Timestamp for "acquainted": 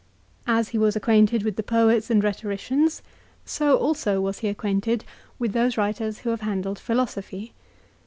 0.95-1.43, 4.47-5.05